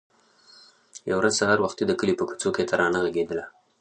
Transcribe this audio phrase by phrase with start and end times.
[1.09, 3.43] يوه ورځ سهار وختي د کلي په کوڅو کې ترانه غږېدله.